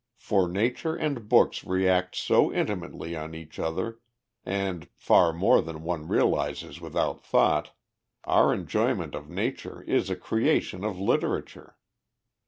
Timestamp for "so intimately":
2.15-3.15